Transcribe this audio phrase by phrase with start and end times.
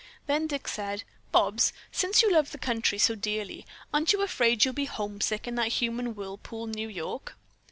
[0.25, 4.73] Then Dick said, "Bobs, since you love the country so dearly, aren't you afraid you'll
[4.73, 7.37] be homesick in that human whirlpool, New York?"